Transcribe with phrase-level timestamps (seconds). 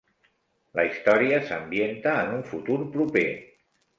[0.79, 3.27] La història s'ambienta en un futur proper.